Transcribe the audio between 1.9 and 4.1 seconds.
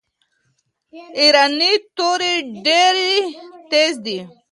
توري ډیري تیزي